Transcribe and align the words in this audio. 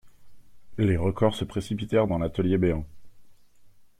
Les 0.79 0.97
recors 0.97 1.35
se 1.35 1.45
précipitèrent 1.45 2.07
dans 2.07 2.17
l'atelier 2.17 2.57
béant. 2.57 2.87